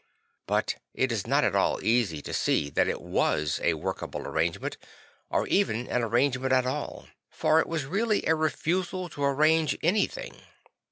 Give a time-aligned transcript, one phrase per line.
[0.47, 4.21] But it is not at all easy to see that it was a work able
[4.27, 4.77] arrangement
[5.29, 10.41] or even an arrangement at all; for it was really a refusal to arrange anything.